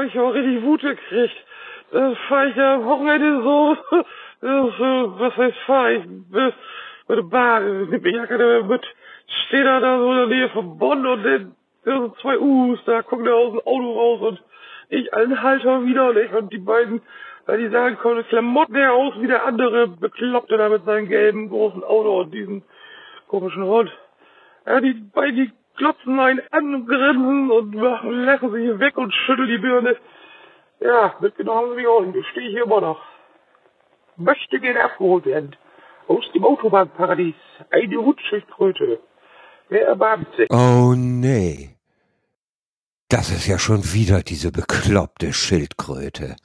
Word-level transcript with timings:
ich 0.00 0.18
auch 0.18 0.34
richtig 0.34 0.62
Wut 0.62 0.80
gekriegt. 0.80 1.36
Dann 1.92 2.16
fahre 2.28 2.48
ich 2.48 2.56
ja 2.56 2.74
am 2.76 2.84
Wochenende 2.86 3.42
so, 3.42 3.76
das, 3.90 4.00
äh, 4.42 5.20
was 5.20 5.36
heißt 5.36 5.58
fahr 5.66 5.90
ich, 5.90 6.04
mit 6.06 6.54
mit 7.08 7.18
der 7.18 7.22
Bahn, 7.24 7.90
mit 7.90 8.04
der 8.04 8.12
Jacke 8.12 8.64
mit, 8.66 8.82
steht 9.46 9.66
er 9.66 9.80
da 9.80 9.98
so 9.98 10.10
in 10.12 10.16
der 10.18 10.26
Nähe 10.26 10.48
von 10.50 10.78
Bonn 10.78 11.06
und 11.06 11.22
dann, 11.22 11.54
da 11.84 12.00
sind 12.00 12.16
zwei 12.20 12.38
U's, 12.38 12.78
da 12.86 13.02
gucken 13.02 13.26
da 13.26 13.32
aus 13.32 13.50
dem 13.50 13.60
Auto 13.60 13.92
raus 13.92 14.20
und 14.22 14.42
ich 14.88 15.12
einen 15.12 15.42
Halter 15.42 15.84
wieder 15.84 16.12
nicht 16.12 16.32
und 16.32 16.52
die 16.52 16.58
beiden, 16.58 17.02
weil 17.46 17.58
die 17.58 17.68
sagen, 17.68 17.98
kommen 17.98 18.26
Klamotten 18.28 18.76
her 18.76 18.92
aus 18.92 19.14
wie 19.20 19.26
der 19.26 19.44
andere 19.44 19.88
Bekloppte 19.88 20.56
da 20.56 20.68
mit 20.68 20.84
seinem 20.84 21.08
gelben 21.08 21.48
großen 21.48 21.82
Auto 21.82 22.20
und 22.20 22.32
diesem 22.32 22.62
komischen 23.28 23.64
Hund. 23.64 23.90
Ja, 24.66 24.80
die 24.80 24.94
beiden, 24.94 25.36
die 25.36 25.52
klotzen 25.76 26.18
einen 26.18 26.40
an 26.50 26.74
und 26.74 26.86
grinsen 26.86 27.50
und 27.50 27.72
lachen 27.72 28.52
sich 28.52 28.78
weg 28.78 28.96
und 28.96 29.12
schütteln 29.14 29.48
die 29.48 29.58
Birne. 29.58 29.96
Ja, 30.80 31.14
mitgenommen 31.20 31.60
haben 31.60 31.70
sie 31.70 31.76
mich 31.76 31.86
auch. 31.86 32.02
Ich 32.14 32.28
stehe 32.28 32.50
hier 32.50 32.64
immer 32.64 32.80
noch. 32.80 33.00
Möchte 34.16 34.60
gerne 34.60 34.84
abgeholt 34.84 35.26
werden. 35.26 35.56
Aus 36.08 36.24
dem 36.34 36.44
Autobahnparadies. 36.44 37.34
Eine 37.70 37.96
Hutschildkröte. 37.96 39.00
Wer 39.68 39.86
erbarmt 39.86 40.28
sich? 40.36 40.50
Oh 40.50 40.94
nee. 40.96 41.76
Das 43.08 43.30
ist 43.30 43.46
ja 43.46 43.58
schon 43.58 43.84
wieder 43.92 44.22
diese 44.22 44.50
bekloppte 44.50 45.32
Schildkröte. 45.32 46.36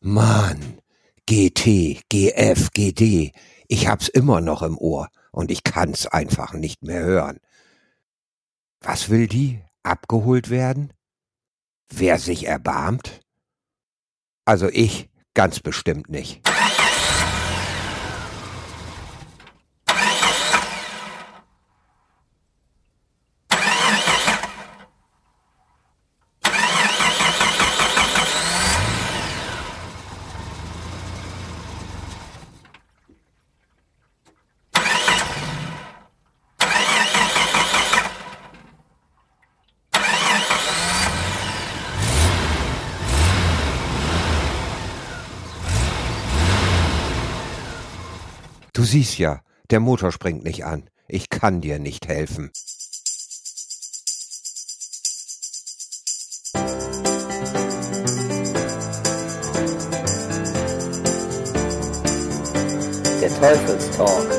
Mann. 0.00 0.78
GT, 1.26 2.02
GF, 2.08 2.70
GD. 2.72 3.32
Ich 3.68 3.88
hab's 3.88 4.08
immer 4.08 4.40
noch 4.40 4.62
im 4.62 4.78
Ohr 4.78 5.08
und 5.32 5.50
ich 5.50 5.64
kann's 5.64 6.06
einfach 6.06 6.52
nicht 6.52 6.82
mehr 6.82 7.02
hören. 7.02 7.38
Was 8.86 9.10
will 9.10 9.26
die? 9.26 9.60
Abgeholt 9.82 10.48
werden? 10.48 10.92
Wer 11.92 12.20
sich 12.20 12.46
erbarmt? 12.46 13.20
Also 14.44 14.68
ich 14.68 15.10
ganz 15.34 15.58
bestimmt 15.58 16.08
nicht. 16.08 16.40
Du 48.76 48.84
siehst 48.84 49.16
ja, 49.16 49.40
der 49.70 49.80
Motor 49.80 50.12
springt 50.12 50.44
nicht 50.44 50.66
an. 50.66 50.90
Ich 51.08 51.30
kann 51.30 51.62
dir 51.62 51.78
nicht 51.78 52.08
helfen. 52.08 52.50
Der 63.22 63.30
Teufelstalk. 63.40 64.30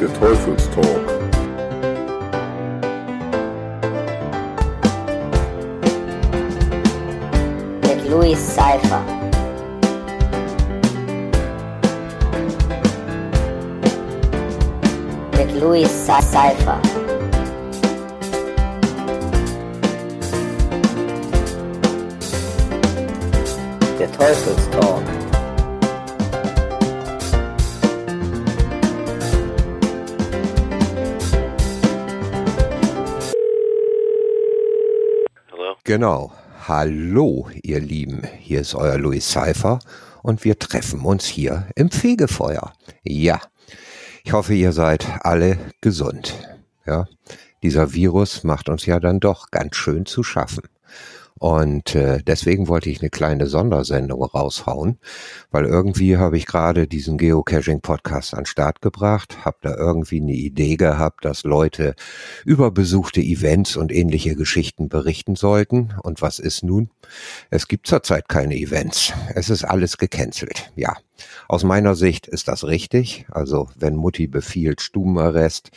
Der 0.00 0.14
Teufelstalk. 0.18 1.03
Louis 15.54 15.86
Cypher. 15.86 16.80
Der 23.98 24.10
Teufelstalk. 24.10 25.02
Hello? 35.50 35.76
Genau. 35.84 36.32
Hallo, 36.66 37.48
ihr 37.62 37.78
Lieben. 37.78 38.22
Hier 38.40 38.62
ist 38.62 38.74
euer 38.74 38.98
Louis 38.98 39.30
Cypher 39.30 39.78
und 40.22 40.44
wir 40.44 40.58
treffen 40.58 41.02
uns 41.02 41.26
hier 41.26 41.68
im 41.76 41.90
Fegefeuer. 41.90 42.72
Ja. 43.04 43.40
Ich 44.26 44.32
hoffe, 44.32 44.54
ihr 44.54 44.72
seid 44.72 45.06
alle 45.20 45.58
gesund. 45.82 46.34
Ja. 46.86 47.06
Dieser 47.62 47.92
Virus 47.92 48.42
macht 48.42 48.70
uns 48.70 48.86
ja 48.86 48.98
dann 48.98 49.20
doch 49.20 49.50
ganz 49.50 49.76
schön 49.76 50.06
zu 50.06 50.22
schaffen. 50.22 50.64
Und 51.38 51.94
äh, 51.94 52.22
deswegen 52.26 52.68
wollte 52.68 52.88
ich 52.88 53.02
eine 53.02 53.10
kleine 53.10 53.48
Sondersendung 53.48 54.22
raushauen, 54.22 54.98
weil 55.50 55.66
irgendwie 55.66 56.16
habe 56.16 56.38
ich 56.38 56.46
gerade 56.46 56.86
diesen 56.86 57.18
Geocaching-Podcast 57.18 58.32
an 58.32 58.46
Start 58.46 58.80
gebracht, 58.80 59.44
habe 59.44 59.58
da 59.60 59.76
irgendwie 59.76 60.22
eine 60.22 60.32
Idee 60.32 60.76
gehabt, 60.76 61.26
dass 61.26 61.42
Leute 61.42 61.94
über 62.46 62.70
besuchte 62.70 63.20
Events 63.20 63.76
und 63.76 63.92
ähnliche 63.92 64.36
Geschichten 64.36 64.88
berichten 64.88 65.36
sollten. 65.36 65.92
Und 66.02 66.22
was 66.22 66.38
ist 66.38 66.62
nun? 66.62 66.88
Es 67.50 67.68
gibt 67.68 67.88
zurzeit 67.88 68.30
keine 68.30 68.56
Events. 68.56 69.12
Es 69.34 69.50
ist 69.50 69.64
alles 69.64 69.98
gecancelt. 69.98 70.72
Ja. 70.76 70.96
Aus 71.48 71.64
meiner 71.64 71.94
Sicht 71.94 72.26
ist 72.26 72.48
das 72.48 72.64
richtig. 72.64 73.26
Also 73.30 73.68
wenn 73.76 73.96
Mutti 73.96 74.26
befiehlt 74.26 74.80
Stubenarrest, 74.80 75.70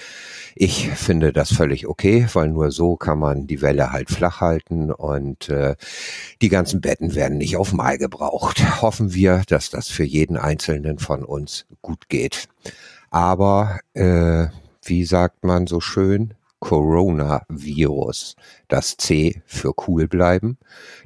ich 0.56 0.90
finde 0.90 1.34
das 1.34 1.54
völlig 1.54 1.88
okay, 1.88 2.28
weil 2.34 2.50
nur 2.50 2.72
so 2.72 2.96
kann 2.96 3.20
man 3.20 3.48
die 3.48 3.62
Welle 3.62 3.92
halt 3.92 4.10
flach 4.10 4.42
halten 4.42 4.92
und 4.92 5.50
äh, 5.50 5.76
die 6.42 6.50
ganzen 6.50 6.82
Betten 6.82 7.16
werden 7.16 7.38
nicht 7.38 7.58
auf 7.58 7.74
Mal 7.74 7.98
gebraucht. 7.98 8.64
Hoffen 8.82 9.14
wir, 9.14 9.44
dass 9.48 9.70
das 9.70 9.88
für 9.88 10.04
jeden 10.04 10.38
Einzelnen 10.38 11.00
von 11.00 11.24
uns 11.24 11.66
gut 11.82 12.10
geht. 12.10 12.48
Aber 13.10 13.80
äh, 13.94 14.48
wie 14.84 15.06
sagt 15.06 15.44
man 15.44 15.68
so 15.68 15.82
schön? 15.82 16.34
Coronavirus. 16.60 18.36
Das 18.68 18.98
C 18.98 19.42
für 19.46 19.74
cool 19.88 20.08
bleiben, 20.08 20.58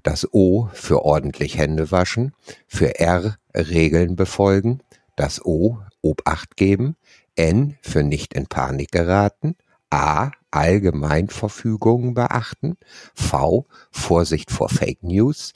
das 0.03 0.27
O 0.33 0.69
für 0.73 1.03
ordentlich 1.03 1.57
Hände 1.57 1.91
waschen, 1.91 2.33
für 2.67 2.99
R 2.99 3.37
Regeln 3.53 4.15
befolgen, 4.15 4.81
das 5.15 5.43
O 5.45 5.77
Obacht 6.01 6.55
geben, 6.57 6.95
N 7.35 7.77
für 7.81 8.03
nicht 8.03 8.33
in 8.33 8.47
Panik 8.47 8.91
geraten, 8.91 9.55
A 9.89 10.31
Allgemeinverfügungen 10.51 12.13
beachten, 12.13 12.77
V 13.13 13.65
Vorsicht 13.91 14.51
vor 14.51 14.69
Fake 14.69 15.03
News, 15.03 15.53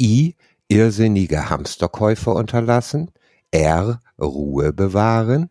I 0.00 0.36
irrsinnige 0.68 1.50
Hamsterkäufe 1.50 2.30
unterlassen, 2.30 3.10
R 3.50 4.00
Ruhe 4.20 4.72
bewahren, 4.72 5.50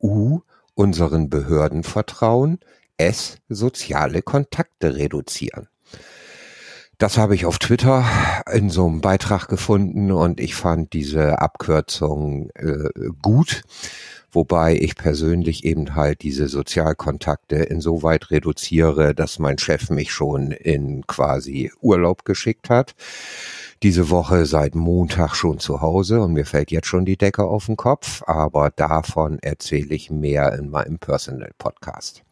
U 0.00 0.40
unseren 0.74 1.28
Behörden 1.28 1.82
vertrauen, 1.82 2.58
S 3.02 3.38
soziale 3.48 4.22
Kontakte 4.22 4.96
reduzieren. 4.96 5.68
Das 6.98 7.18
habe 7.18 7.34
ich 7.34 7.46
auf 7.46 7.58
Twitter 7.58 8.04
in 8.52 8.70
so 8.70 8.86
einem 8.86 9.00
Beitrag 9.00 9.48
gefunden 9.48 10.12
und 10.12 10.38
ich 10.38 10.54
fand 10.54 10.92
diese 10.92 11.40
Abkürzung 11.40 12.50
äh, 12.54 12.90
gut, 13.20 13.62
wobei 14.30 14.76
ich 14.76 14.94
persönlich 14.94 15.64
eben 15.64 15.96
halt 15.96 16.22
diese 16.22 16.46
Sozialkontakte 16.46 17.56
insoweit 17.56 18.30
reduziere, 18.30 19.16
dass 19.16 19.40
mein 19.40 19.58
Chef 19.58 19.90
mich 19.90 20.12
schon 20.12 20.52
in 20.52 21.04
quasi 21.08 21.72
Urlaub 21.80 22.24
geschickt 22.24 22.70
hat. 22.70 22.94
Diese 23.82 24.10
Woche 24.10 24.46
seit 24.46 24.76
Montag 24.76 25.34
schon 25.34 25.58
zu 25.58 25.80
Hause 25.80 26.20
und 26.20 26.34
mir 26.34 26.46
fällt 26.46 26.70
jetzt 26.70 26.86
schon 26.86 27.04
die 27.04 27.16
Decke 27.16 27.42
auf 27.42 27.66
den 27.66 27.76
Kopf, 27.76 28.22
aber 28.28 28.70
davon 28.70 29.40
erzähle 29.40 29.92
ich 29.92 30.12
mehr 30.12 30.52
in 30.56 30.70
meinem 30.70 31.00
Personal 31.00 31.50
Podcast. 31.58 32.22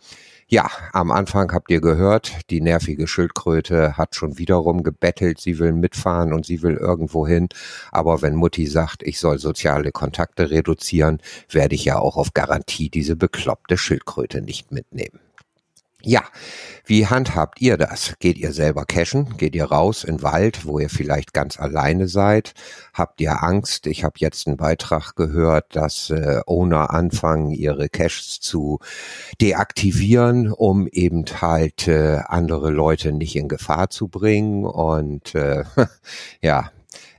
Ja, 0.53 0.69
am 0.93 1.13
Anfang 1.13 1.53
habt 1.53 1.71
ihr 1.71 1.81
gehört, 1.81 2.51
die 2.51 2.61
nervige 2.61 3.07
Schildkröte 3.07 3.97
hat 3.97 4.17
schon 4.17 4.37
wiederum 4.37 4.83
gebettelt, 4.83 5.39
sie 5.39 5.61
will 5.61 5.73
mitfahren 5.73 6.33
und 6.33 6.45
sie 6.45 6.61
will 6.65 6.75
irgendwo 6.75 7.25
hin. 7.25 7.49
Aber 7.93 8.21
wenn 8.21 8.35
Mutti 8.35 8.67
sagt, 8.67 9.05
ich 9.05 9.21
soll 9.21 9.39
soziale 9.39 9.93
Kontakte 9.93 10.51
reduzieren, 10.51 11.23
werde 11.49 11.77
ich 11.77 11.85
ja 11.85 12.01
auch 12.01 12.17
auf 12.17 12.35
Garantie 12.35 12.91
diese 12.91 13.15
bekloppte 13.15 13.79
Schildkröte 13.79 14.43
nicht 14.43 14.73
mitnehmen. 14.73 15.21
Ja, 16.03 16.23
wie 16.87 17.07
handhabt 17.07 17.61
ihr 17.61 17.77
das? 17.77 18.15
Geht 18.21 18.39
ihr 18.39 18.53
selber 18.53 18.85
cashen? 18.87 19.37
Geht 19.37 19.55
ihr 19.55 19.67
raus 19.67 20.03
in 20.03 20.23
Wald, 20.23 20.65
wo 20.65 20.79
ihr 20.79 20.89
vielleicht 20.89 21.35
ganz 21.35 21.61
alleine 21.61 22.09
seid? 22.09 22.55
Habt 22.95 23.21
ihr 23.21 23.43
Angst? 23.43 23.87
Ich 23.87 24.03
habe 24.03 24.15
jetzt 24.17 24.47
einen 24.47 24.57
Beitrag 24.57 25.15
gehört, 25.15 25.77
dass 25.77 26.09
äh, 26.11 26.41
Owner 26.47 26.91
anfangen, 26.91 27.51
ihre 27.51 27.91
Caches 27.91 28.41
zu 28.41 28.79
deaktivieren, 29.41 30.51
um 30.51 30.89
eben 30.89 31.27
halt 31.41 31.87
äh, 31.87 32.21
andere 32.27 32.71
Leute 32.71 33.13
nicht 33.13 33.37
in 33.37 33.49
Gefahr 33.49 33.91
zu 33.91 34.09
bringen. 34.09 34.65
Und 34.65 35.35
äh, 35.35 35.65
ja, 36.41 36.71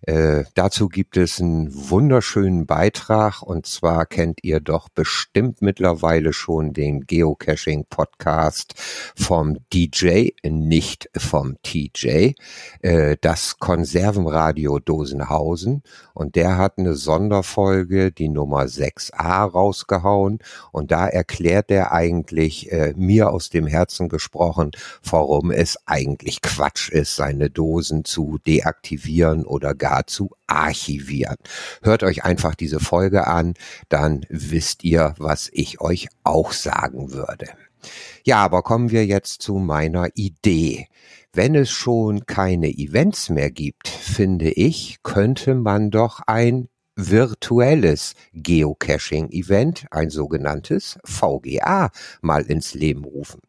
äh, 0.03 0.45
dazu 0.56 0.89
gibt 0.89 1.15
es 1.15 1.39
einen 1.39 1.69
wunderschönen 1.89 2.65
Beitrag 2.65 3.44
und 3.44 3.68
zwar 3.68 4.07
kennt 4.07 4.39
ihr 4.42 4.59
doch 4.59 4.89
bestimmt 4.89 5.62
mittlerweile 5.62 6.33
schon 6.33 6.74
den 6.74 7.01
Geocaching-Podcast 7.01 8.74
vom 9.15 9.57
DJ, 9.71 10.30
nicht 10.44 11.07
vom 11.15 11.56
TJ, 11.62 12.33
äh, 12.81 13.18
das 13.21 13.59
Konservenradio 13.59 14.80
Dosenhausen. 14.80 15.83
Und 16.13 16.36
der 16.36 16.57
hat 16.57 16.80
eine 16.80 16.95
Sonderfolge, 16.95 18.12
die 18.12 18.30
Nummer 18.30 18.63
6a 18.63 19.44
rausgehauen. 19.51 20.39
Und 20.71 20.92
da 20.92 21.07
erklärt 21.07 21.69
er 21.69 21.92
eigentlich 21.92 22.71
äh, 22.71 22.94
mir 22.97 23.30
aus 23.30 23.50
dem 23.50 23.68
Herzen 23.68 24.09
gesprochen, 24.09 24.71
warum 25.04 25.51
es 25.51 25.77
eigentlich 25.86 26.42
Quatsch 26.42 26.89
ist, 26.89 27.15
seine 27.15 27.51
Dosen 27.51 28.04
zu 28.04 28.39
deaktivieren 28.45 29.45
oder 29.45 29.75
gar 29.75 29.90
zu 30.05 30.31
archivieren. 30.47 31.38
Hört 31.81 32.03
euch 32.03 32.23
einfach 32.23 32.55
diese 32.55 32.79
Folge 32.79 33.27
an, 33.27 33.53
dann 33.89 34.25
wisst 34.29 34.83
ihr, 34.83 35.13
was 35.17 35.49
ich 35.53 35.81
euch 35.81 36.07
auch 36.23 36.51
sagen 36.51 37.11
würde. 37.11 37.47
Ja, 38.23 38.38
aber 38.38 38.61
kommen 38.61 38.91
wir 38.91 39.05
jetzt 39.05 39.41
zu 39.41 39.55
meiner 39.55 40.09
Idee. 40.15 40.88
Wenn 41.33 41.55
es 41.55 41.69
schon 41.71 42.25
keine 42.25 42.67
Events 42.67 43.29
mehr 43.29 43.51
gibt, 43.51 43.88
finde 43.88 44.51
ich, 44.51 44.97
könnte 45.01 45.55
man 45.55 45.89
doch 45.89 46.19
ein 46.27 46.67
virtuelles 47.09 48.13
Geocaching-Event, 48.33 49.86
ein 49.92 50.09
sogenanntes 50.09 51.00
VGA, 51.03 51.89
mal 52.21 52.44
ins 52.44 52.74
Leben 52.74 53.03
rufen. 53.03 53.42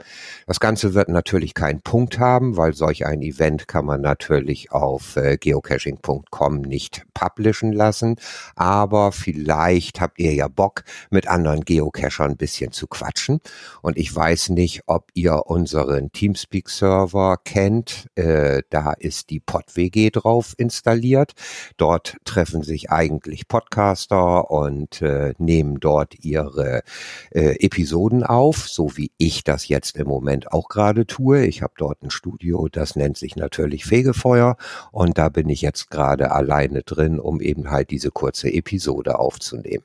Das 0.47 0.61
Ganze 0.61 0.95
wird 0.95 1.09
natürlich 1.09 1.55
keinen 1.55 1.83
Punkt 1.83 2.19
haben, 2.19 2.57
weil 2.57 2.75
solch 2.75 3.07
ein 3.07 3.23
Event 3.23 3.69
kann 3.69 3.85
man 3.85 4.01
natürlich 4.01 4.73
auf 4.73 5.17
äh, 5.17 5.37
geocaching.com 5.37 6.63
nicht 6.63 7.05
publishen 7.15 7.73
lassen, 7.73 8.17
aber 8.57 9.13
vielleicht 9.13 10.01
habt 10.01 10.19
ihr 10.19 10.35
ja 10.35 10.49
Bock, 10.49 10.85
mit 11.11 11.29
anderen 11.29 11.65
Geocachern 11.65 12.33
ein 12.33 12.37
bisschen 12.37 12.73
zu 12.73 12.87
quatschen 12.87 13.41
und 13.83 13.99
ich 13.99 14.15
weiß 14.15 14.51
nicht, 14.51 14.83
ob 14.87 15.11
ihr 15.15 15.47
unseren 15.47 16.13
Teamspeak-Server 16.13 17.39
kennt, 17.45 18.09
äh, 18.15 18.63
da 18.71 18.93
ist 18.93 19.31
die 19.31 19.41
PodWG 19.41 20.11
drauf 20.11 20.55
installiert. 20.57 21.33
Dort 21.77 22.17
treffen 22.25 22.63
sich 22.63 22.91
eigentlich 22.91 23.42
hauptsächlich 23.43 23.49
Podcaster 23.49 24.51
und 24.51 25.03
äh, 25.03 25.35
nehmen 25.39 25.81
dort 25.81 26.25
ihre 26.25 26.83
äh, 27.31 27.57
Episoden 27.65 28.23
auf, 28.23 28.69
so 28.69 28.97
wie 28.97 29.11
ich 29.19 29.45
das 29.45 29.69
jetzt 29.69 29.97
im 29.97 30.07
Moment 30.07 30.53
auch 30.53 30.69
gerade 30.69 31.07
tue. 31.07 31.45
Ich 31.47 31.63
habe 31.63 31.75
dort 31.77 32.03
ein 32.03 32.11
Studio, 32.11 32.69
das 32.71 32.97
nennt 32.97 33.17
sich 33.17 33.37
natürlich 33.37 33.85
Fegefeuer 33.85 34.57
und 34.91 35.19
da 35.19 35.29
bin 35.29 35.49
ich 35.49 35.63
jetzt 35.63 35.91
gerade 35.91 36.33
alleine 36.33 36.83
drin, 36.83 37.19
um 37.19 37.41
eben 37.41 37.71
halt 37.71 37.91
diese 37.91 38.11
kurze 38.11 38.53
Episode 38.53 39.19
aufzunehmen. 39.19 39.85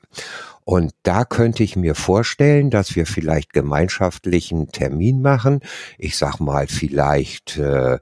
Und 0.64 0.92
da 1.02 1.24
könnte 1.24 1.62
ich 1.62 1.76
mir 1.76 1.94
vorstellen, 1.94 2.70
dass 2.70 2.94
wir 2.94 3.06
vielleicht 3.06 3.52
gemeinschaftlichen 3.54 4.68
Termin 4.68 5.22
machen. 5.22 5.60
Ich 5.96 6.18
sag 6.18 6.40
mal 6.40 6.66
vielleicht 6.66 7.56
äh, 7.56 7.98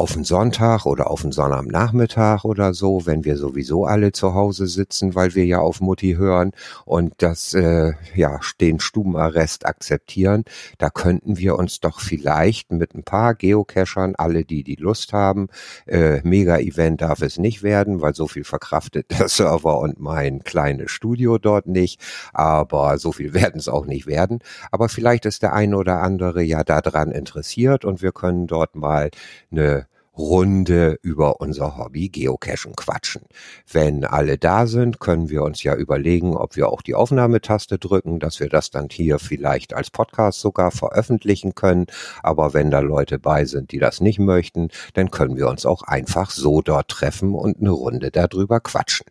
auf 0.00 0.14
den 0.14 0.24
Sonntag 0.24 0.86
oder 0.86 1.10
auf 1.10 1.20
den 1.20 1.30
Sonnabendnachmittag 1.30 2.44
oder 2.44 2.72
so, 2.72 3.04
wenn 3.04 3.26
wir 3.26 3.36
sowieso 3.36 3.84
alle 3.84 4.12
zu 4.12 4.32
Hause 4.32 4.66
sitzen, 4.66 5.14
weil 5.14 5.34
wir 5.34 5.44
ja 5.44 5.58
auf 5.58 5.82
Mutti 5.82 6.14
hören 6.14 6.52
und 6.86 7.12
das 7.18 7.52
äh, 7.52 7.92
ja 8.14 8.40
den 8.62 8.80
Stubenarrest 8.80 9.66
akzeptieren, 9.66 10.44
da 10.78 10.88
könnten 10.88 11.36
wir 11.36 11.56
uns 11.56 11.80
doch 11.80 12.00
vielleicht 12.00 12.72
mit 12.72 12.94
ein 12.94 13.02
paar 13.02 13.34
Geocachern, 13.34 14.14
alle 14.16 14.46
die 14.46 14.64
die 14.64 14.76
Lust 14.76 15.12
haben, 15.12 15.48
äh, 15.84 16.22
Mega-Event 16.22 17.02
darf 17.02 17.20
es 17.20 17.36
nicht 17.36 17.62
werden, 17.62 18.00
weil 18.00 18.14
so 18.14 18.26
viel 18.26 18.44
verkraftet 18.44 19.10
der 19.10 19.28
Server 19.28 19.80
und 19.80 20.00
mein 20.00 20.42
kleines 20.44 20.90
Studio 20.90 21.36
dort 21.36 21.66
nicht, 21.66 22.00
aber 22.32 22.96
so 22.96 23.12
viel 23.12 23.34
werden 23.34 23.58
es 23.58 23.68
auch 23.68 23.84
nicht 23.84 24.06
werden. 24.06 24.38
Aber 24.70 24.88
vielleicht 24.88 25.26
ist 25.26 25.42
der 25.42 25.52
eine 25.52 25.76
oder 25.76 26.00
andere 26.00 26.42
ja 26.42 26.64
daran 26.64 27.12
interessiert 27.12 27.84
und 27.84 28.00
wir 28.00 28.12
können 28.12 28.46
dort 28.46 28.76
mal 28.76 29.10
eine 29.52 29.89
Runde 30.16 30.98
über 31.02 31.40
unser 31.40 31.76
Hobby 31.76 32.08
Geocachen 32.08 32.74
quatschen. 32.76 33.22
Wenn 33.70 34.04
alle 34.04 34.38
da 34.38 34.66
sind, 34.66 35.00
können 35.00 35.30
wir 35.30 35.42
uns 35.42 35.62
ja 35.62 35.74
überlegen, 35.74 36.36
ob 36.36 36.56
wir 36.56 36.68
auch 36.68 36.82
die 36.82 36.94
Aufnahmetaste 36.94 37.78
drücken, 37.78 38.18
dass 38.18 38.40
wir 38.40 38.48
das 38.48 38.70
dann 38.70 38.88
hier 38.90 39.18
vielleicht 39.18 39.74
als 39.74 39.90
Podcast 39.90 40.40
sogar 40.40 40.70
veröffentlichen 40.70 41.54
können. 41.54 41.86
Aber 42.22 42.54
wenn 42.54 42.70
da 42.70 42.80
Leute 42.80 43.18
bei 43.18 43.44
sind, 43.44 43.72
die 43.72 43.78
das 43.78 44.00
nicht 44.00 44.18
möchten, 44.18 44.68
dann 44.94 45.10
können 45.10 45.36
wir 45.36 45.48
uns 45.48 45.64
auch 45.64 45.82
einfach 45.82 46.30
so 46.30 46.60
dort 46.60 46.88
treffen 46.88 47.34
und 47.34 47.58
eine 47.60 47.70
Runde 47.70 48.10
darüber 48.10 48.60
quatschen. 48.60 49.06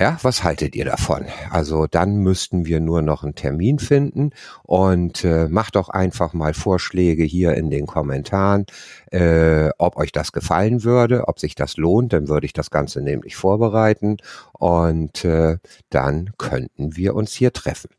Ja, 0.00 0.16
was 0.22 0.44
haltet 0.44 0.76
ihr 0.76 0.84
davon? 0.84 1.26
Also 1.50 1.88
dann 1.88 2.18
müssten 2.18 2.66
wir 2.66 2.78
nur 2.78 3.02
noch 3.02 3.24
einen 3.24 3.34
Termin 3.34 3.80
finden 3.80 4.30
und 4.62 5.24
äh, 5.24 5.48
macht 5.48 5.74
doch 5.74 5.88
einfach 5.88 6.34
mal 6.34 6.54
Vorschläge 6.54 7.24
hier 7.24 7.54
in 7.54 7.68
den 7.68 7.86
Kommentaren, 7.88 8.66
äh, 9.10 9.70
ob 9.76 9.96
euch 9.96 10.12
das 10.12 10.30
gefallen 10.30 10.84
würde, 10.84 11.26
ob 11.26 11.40
sich 11.40 11.56
das 11.56 11.76
lohnt, 11.76 12.12
dann 12.12 12.28
würde 12.28 12.46
ich 12.46 12.52
das 12.52 12.70
Ganze 12.70 13.02
nämlich 13.02 13.34
vorbereiten 13.34 14.18
und 14.52 15.24
äh, 15.24 15.58
dann 15.90 16.30
könnten 16.38 16.96
wir 16.96 17.16
uns 17.16 17.32
hier 17.32 17.52
treffen. 17.52 17.90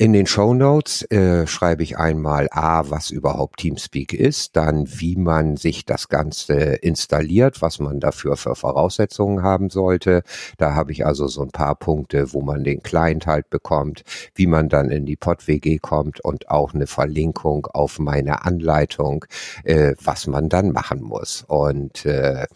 In 0.00 0.12
den 0.12 0.28
Show 0.28 0.54
Notes 0.54 1.02
äh, 1.10 1.48
schreibe 1.48 1.82
ich 1.82 1.98
einmal 1.98 2.46
A, 2.52 2.88
was 2.88 3.10
überhaupt 3.10 3.58
Teamspeak 3.58 4.12
ist, 4.12 4.54
dann 4.54 4.86
wie 4.86 5.16
man 5.16 5.56
sich 5.56 5.86
das 5.86 6.08
Ganze 6.08 6.54
installiert, 6.54 7.62
was 7.62 7.80
man 7.80 7.98
dafür 7.98 8.36
für 8.36 8.54
Voraussetzungen 8.54 9.42
haben 9.42 9.70
sollte. 9.70 10.22
Da 10.56 10.76
habe 10.76 10.92
ich 10.92 11.04
also 11.04 11.26
so 11.26 11.42
ein 11.42 11.50
paar 11.50 11.74
Punkte, 11.74 12.32
wo 12.32 12.42
man 12.42 12.62
den 12.62 12.80
Client 12.80 13.26
halt 13.26 13.50
bekommt, 13.50 14.04
wie 14.36 14.46
man 14.46 14.68
dann 14.68 14.88
in 14.92 15.04
die 15.04 15.16
PodWG 15.16 15.78
kommt 15.80 16.20
und 16.20 16.48
auch 16.48 16.74
eine 16.74 16.86
Verlinkung 16.86 17.66
auf 17.66 17.98
meine 17.98 18.44
Anleitung, 18.44 19.24
äh, 19.64 19.96
was 20.00 20.28
man 20.28 20.48
dann 20.48 20.70
machen 20.70 21.02
muss. 21.02 21.42
Und 21.48 22.06
äh, 22.06 22.46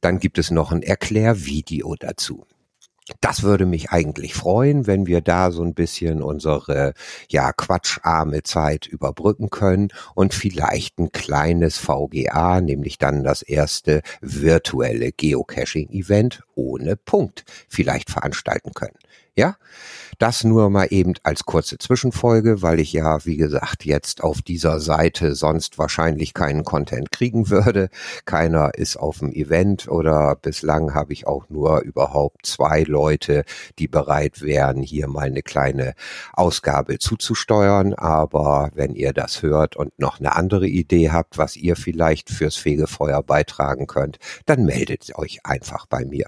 dann 0.00 0.18
gibt 0.18 0.38
es 0.38 0.50
noch 0.50 0.72
ein 0.72 0.82
Erklärvideo 0.82 1.94
dazu. 1.94 2.48
Das 3.20 3.42
würde 3.42 3.66
mich 3.66 3.90
eigentlich 3.90 4.34
freuen, 4.34 4.86
wenn 4.86 5.06
wir 5.06 5.20
da 5.20 5.50
so 5.50 5.62
ein 5.62 5.74
bisschen 5.74 6.22
unsere, 6.22 6.94
ja, 7.28 7.52
quatscharme 7.52 8.42
Zeit 8.42 8.86
überbrücken 8.86 9.50
können 9.50 9.88
und 10.14 10.34
vielleicht 10.34 10.98
ein 10.98 11.10
kleines 11.10 11.78
VGA, 11.78 12.60
nämlich 12.60 12.98
dann 12.98 13.24
das 13.24 13.42
erste 13.42 14.02
virtuelle 14.20 15.12
Geocaching-Event 15.12 16.42
ohne 16.54 16.96
Punkt 16.96 17.44
vielleicht 17.68 18.10
veranstalten 18.10 18.72
können. 18.74 18.96
Ja, 19.36 19.56
das 20.20 20.44
nur 20.44 20.68
mal 20.68 20.88
eben 20.90 21.14
als 21.22 21.44
kurze 21.44 21.78
Zwischenfolge, 21.78 22.60
weil 22.60 22.78
ich 22.78 22.92
ja, 22.92 23.24
wie 23.24 23.38
gesagt, 23.38 23.86
jetzt 23.86 24.22
auf 24.22 24.42
dieser 24.42 24.78
Seite 24.78 25.34
sonst 25.34 25.78
wahrscheinlich 25.78 26.34
keinen 26.34 26.62
Content 26.62 27.10
kriegen 27.10 27.48
würde. 27.48 27.88
Keiner 28.26 28.74
ist 28.74 28.98
auf 28.98 29.20
dem 29.20 29.32
Event 29.32 29.88
oder 29.88 30.36
bislang 30.36 30.94
habe 30.94 31.14
ich 31.14 31.26
auch 31.26 31.48
nur 31.48 31.80
überhaupt 31.80 32.44
zwei 32.44 32.82
Leute, 32.82 33.44
die 33.78 33.88
bereit 33.88 34.42
wären, 34.42 34.82
hier 34.82 35.08
mal 35.08 35.26
eine 35.26 35.42
kleine 35.42 35.94
Ausgabe 36.34 36.98
zuzusteuern. 36.98 37.94
Aber 37.94 38.72
wenn 38.74 38.94
ihr 38.94 39.14
das 39.14 39.42
hört 39.42 39.74
und 39.74 39.98
noch 39.98 40.20
eine 40.20 40.36
andere 40.36 40.66
Idee 40.66 41.10
habt, 41.10 41.38
was 41.38 41.56
ihr 41.56 41.76
vielleicht 41.76 42.28
fürs 42.28 42.56
Fegefeuer 42.56 43.22
beitragen 43.22 43.86
könnt, 43.86 44.18
dann 44.44 44.66
meldet 44.66 45.16
euch 45.16 45.46
einfach 45.46 45.86
bei 45.86 46.04
mir. 46.04 46.26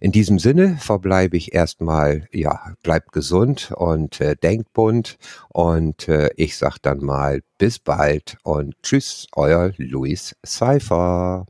In 0.00 0.12
diesem 0.12 0.38
Sinne 0.38 0.78
verbleibe 0.80 1.36
ich 1.36 1.52
erstmal, 1.52 2.26
ja, 2.44 2.74
bleibt 2.82 3.12
gesund 3.12 3.72
und 3.74 4.20
äh, 4.20 4.36
denkt 4.36 4.72
bunt. 4.74 5.16
Und 5.48 6.08
äh, 6.08 6.28
ich 6.36 6.58
sag 6.58 6.78
dann 6.78 7.02
mal 7.02 7.40
bis 7.58 7.78
bald 7.78 8.36
und 8.42 8.74
tschüss, 8.82 9.26
euer 9.34 9.72
Luis 9.78 10.36
Seifer. 10.42 11.46